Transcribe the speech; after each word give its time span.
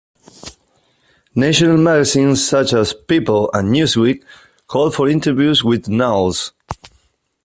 National 1.35 1.77
magazines 1.77 2.43
such 2.43 2.73
as 2.73 2.91
"People" 2.95 3.51
and 3.53 3.69
"Newsweek" 3.69 4.23
called 4.65 4.95
for 4.95 5.07
interviews 5.07 5.63
with 5.63 5.87
Knowles. 5.89 6.53